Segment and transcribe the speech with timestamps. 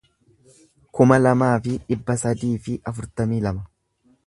[0.99, 3.71] kuma lamaa fi dhibba sadii fi afurtamii lama